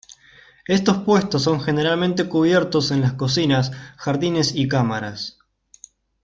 Estos 0.65 1.03
puestos 1.03 1.43
son 1.43 1.61
generalmente 1.61 2.27
cubiertos 2.27 2.89
en 2.89 3.01
las 3.01 3.13
cocinas, 3.13 3.69
jardines 3.97 4.55
y 4.55 4.67
cámaras. 4.67 5.37